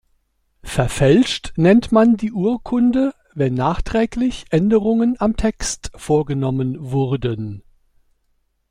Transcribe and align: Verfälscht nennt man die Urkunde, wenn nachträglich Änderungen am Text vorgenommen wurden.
Verfälscht 0.63 1.53
nennt 1.57 1.91
man 1.91 2.17
die 2.17 2.31
Urkunde, 2.31 3.13
wenn 3.35 3.53
nachträglich 3.53 4.45
Änderungen 4.49 5.15
am 5.19 5.37
Text 5.37 5.91
vorgenommen 5.93 6.75
wurden. 6.89 7.61